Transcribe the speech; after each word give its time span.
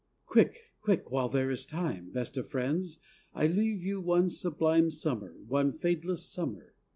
Quick, 0.25 0.73
quick... 0.81 1.11
while 1.11 1.29
there 1.29 1.51
is 1.51 1.63
time.... 1.63 2.07
O 2.09 2.13
best 2.13 2.35
of 2.35 2.49
friends, 2.49 2.97
I 3.35 3.45
leave 3.45 3.83
you 3.83 4.01
one 4.01 4.31
sublime 4.31 4.89
Summer, 4.89 5.35
one 5.47 5.71
fadeless 5.77 6.25
summer. 6.25 6.73